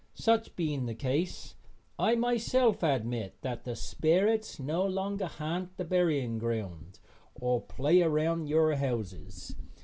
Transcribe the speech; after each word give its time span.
Such 0.15 0.55
being 0.55 0.87
the 0.87 0.95
case, 0.95 1.53
I 1.99 2.15
myself 2.15 2.81
admit 2.81 3.35
that 3.41 3.65
the 3.65 3.75
sperrits 3.75 4.59
no 4.59 4.83
longer 4.83 5.27
ha'nt 5.27 5.77
the 5.77 5.85
burying 5.85 6.39
ground 6.39 6.97
or 7.35 7.61
play 7.61 8.01
around 8.01 8.47
your 8.47 8.73
houses. 8.73 9.55